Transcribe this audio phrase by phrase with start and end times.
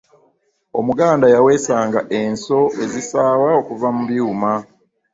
[0.79, 4.53] omuganda yawesa nga ensso ezisaawa okuva mu byuuma